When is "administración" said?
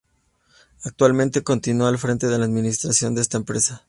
2.45-3.13